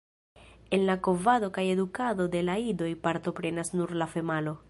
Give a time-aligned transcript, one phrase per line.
[0.77, 4.59] En la kovado kaj edukado de la idoj partoprenas nur la femalo.